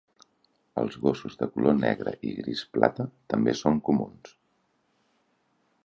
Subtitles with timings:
[0.83, 4.35] Els gossos de color negre i gris plata també son comuns.